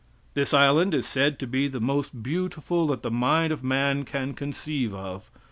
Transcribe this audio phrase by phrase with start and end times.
[0.33, 4.33] This island is said to be the most beautiful that the mind of man can
[4.33, 5.29] conceive of.